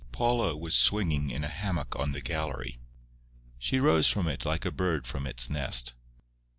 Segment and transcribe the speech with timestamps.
[0.11, 2.77] Paula was swinging in a hammock on the gallery.
[3.59, 5.93] She rose from it like a bird from its nest.